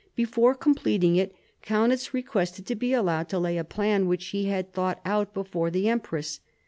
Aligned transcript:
Before 0.15 0.55
completing 0.55 1.15
it, 1.17 1.31
Kaunitz 1.61 2.11
requested 2.11 2.65
to 2.65 2.73
be 2.75 2.91
allowed 2.91 3.29
to 3.29 3.37
lay 3.37 3.59
a 3.59 3.63
plan 3.63 4.07
which 4.07 4.29
he 4.29 4.45
had 4.45 4.73
thought 4.73 4.99
out 5.05 5.31
before 5.31 5.69
the 5.69 5.87
empress. 5.87 6.39